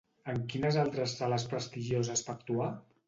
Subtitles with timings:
[0.31, 2.73] En quines altres sales prestigioses va actuar?